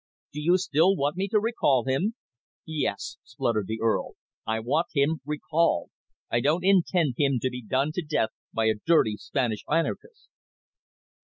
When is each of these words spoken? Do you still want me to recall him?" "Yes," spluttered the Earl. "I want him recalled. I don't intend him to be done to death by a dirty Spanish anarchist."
Do 0.33 0.41
you 0.41 0.57
still 0.57 0.95
want 0.95 1.15
me 1.15 1.27
to 1.27 1.39
recall 1.39 1.85
him?" 1.85 2.15
"Yes," 2.65 3.17
spluttered 3.23 3.67
the 3.67 3.81
Earl. 3.83 4.15
"I 4.47 4.59
want 4.59 4.87
him 4.95 5.21
recalled. 5.27 5.91
I 6.31 6.39
don't 6.41 6.65
intend 6.65 7.13
him 7.19 7.37
to 7.39 7.51
be 7.51 7.61
done 7.63 7.91
to 7.91 8.01
death 8.01 8.31
by 8.51 8.65
a 8.65 8.73
dirty 8.87 9.17
Spanish 9.17 9.63
anarchist." 9.69 10.29